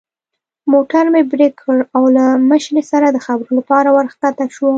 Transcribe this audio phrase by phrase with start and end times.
[0.73, 4.69] موټر مې برېک کړ او له مشرې سره د خبرو لپاره ور کښته شوم.